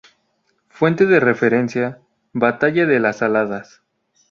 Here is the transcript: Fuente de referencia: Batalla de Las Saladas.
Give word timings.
Fuente 0.69 1.05
de 1.05 1.19
referencia: 1.19 1.99
Batalla 2.33 2.87
de 2.87 2.99
Las 2.99 3.17
Saladas. 3.17 3.83